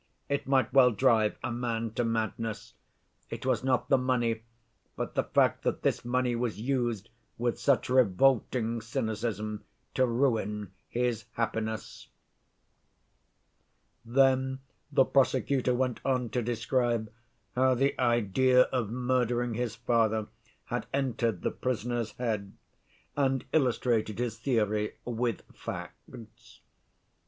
It 0.29 0.47
might 0.47 0.73
well 0.73 0.89
drive 0.89 1.37
a 1.43 1.51
man 1.51 1.91
to 1.91 2.03
madness. 2.03 2.73
It 3.29 3.45
was 3.45 3.63
not 3.63 3.87
the 3.87 3.99
money, 3.99 4.41
but 4.95 5.13
the 5.13 5.25
fact 5.25 5.61
that 5.63 5.83
this 5.83 6.03
money 6.03 6.35
was 6.35 6.59
used 6.59 7.11
with 7.37 7.59
such 7.59 7.87
revolting 7.87 8.81
cynicism 8.81 9.63
to 9.93 10.07
ruin 10.07 10.71
his 10.89 11.25
happiness!" 11.33 12.07
Then 14.03 14.61
the 14.91 15.05
prosecutor 15.05 15.75
went 15.75 15.99
on 16.03 16.29
to 16.29 16.41
describe 16.41 17.13
how 17.55 17.75
the 17.75 17.93
idea 17.99 18.61
of 18.61 18.89
murdering 18.89 19.53
his 19.53 19.75
father 19.75 20.29
had 20.65 20.87
entered 20.91 21.43
the 21.43 21.51
prisoner's 21.51 22.13
head, 22.13 22.53
and 23.15 23.45
illustrated 23.53 24.17
his 24.17 24.39
theory 24.39 24.93
with 25.05 25.43
facts. 25.53 26.61